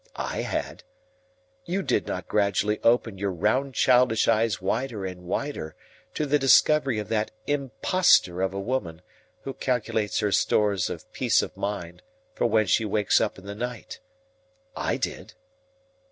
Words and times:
I 0.15 0.41
had. 0.41 0.83
You 1.65 1.83
did 1.83 2.07
not 2.07 2.27
gradually 2.27 2.79
open 2.81 3.19
your 3.19 3.29
round 3.29 3.75
childish 3.75 4.27
eyes 4.27 4.59
wider 4.59 5.05
and 5.05 5.25
wider 5.25 5.75
to 6.15 6.25
the 6.25 6.39
discovery 6.39 6.97
of 6.97 7.07
that 7.09 7.29
impostor 7.45 8.41
of 8.41 8.51
a 8.51 8.59
woman 8.59 9.03
who 9.43 9.53
calculates 9.53 10.17
her 10.21 10.31
stores 10.31 10.89
of 10.89 11.13
peace 11.13 11.43
of 11.43 11.55
mind 11.55 12.01
for 12.33 12.47
when 12.47 12.65
she 12.65 12.83
wakes 12.83 13.21
up 13.21 13.37
in 13.37 13.45
the 13.45 13.53
night. 13.53 13.99
I 14.75 14.97
did." 14.97 15.35